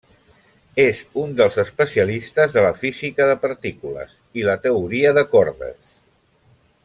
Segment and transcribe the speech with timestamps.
[0.83, 5.95] És un dels especialistes de la física de partícules i la teoria de cordes.